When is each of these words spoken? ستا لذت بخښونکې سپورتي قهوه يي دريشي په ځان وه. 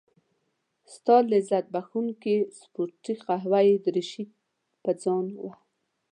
ستا 0.93 1.15
لذت 1.31 1.65
بخښونکې 1.73 2.35
سپورتي 2.59 3.13
قهوه 3.25 3.59
يي 3.67 3.75
دريشي 3.85 4.23
په 4.83 4.91
ځان 5.03 5.25
وه. 5.43 5.53